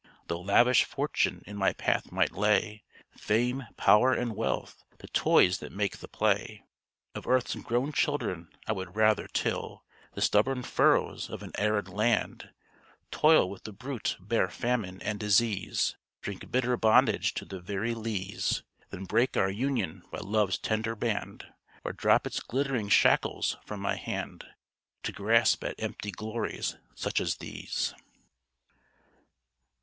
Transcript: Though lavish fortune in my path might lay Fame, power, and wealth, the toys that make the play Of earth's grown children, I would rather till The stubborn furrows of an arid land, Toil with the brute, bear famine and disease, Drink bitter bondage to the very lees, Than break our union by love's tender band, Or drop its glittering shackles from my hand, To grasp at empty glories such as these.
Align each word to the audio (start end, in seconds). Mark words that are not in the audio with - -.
Though 0.25 0.41
lavish 0.41 0.83
fortune 0.83 1.43
in 1.45 1.55
my 1.57 1.73
path 1.73 2.11
might 2.11 2.31
lay 2.31 2.83
Fame, 3.11 3.67
power, 3.77 4.11
and 4.13 4.35
wealth, 4.35 4.83
the 4.97 5.07
toys 5.07 5.59
that 5.59 5.71
make 5.71 5.97
the 5.97 6.07
play 6.07 6.63
Of 7.13 7.27
earth's 7.27 7.53
grown 7.53 7.91
children, 7.91 8.49
I 8.65 8.71
would 8.73 8.95
rather 8.95 9.27
till 9.27 9.83
The 10.15 10.21
stubborn 10.21 10.63
furrows 10.63 11.29
of 11.29 11.43
an 11.43 11.51
arid 11.55 11.87
land, 11.87 12.49
Toil 13.11 13.47
with 13.47 13.63
the 13.63 13.71
brute, 13.71 14.17
bear 14.19 14.49
famine 14.49 15.03
and 15.03 15.19
disease, 15.19 15.95
Drink 16.23 16.49
bitter 16.49 16.75
bondage 16.77 17.35
to 17.35 17.45
the 17.45 17.59
very 17.61 17.93
lees, 17.93 18.63
Than 18.89 19.05
break 19.05 19.37
our 19.37 19.51
union 19.51 20.01
by 20.11 20.17
love's 20.17 20.57
tender 20.57 20.95
band, 20.95 21.45
Or 21.85 21.93
drop 21.93 22.25
its 22.25 22.39
glittering 22.39 22.89
shackles 22.89 23.55
from 23.67 23.79
my 23.79 23.97
hand, 23.97 24.45
To 25.03 25.11
grasp 25.11 25.63
at 25.63 25.75
empty 25.77 26.09
glories 26.09 26.75
such 26.95 27.21
as 27.21 27.35
these. 27.35 27.93